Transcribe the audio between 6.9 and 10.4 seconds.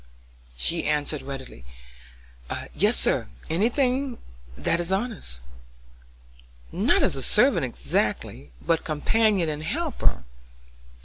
as a servant, exactly, but companion and helper.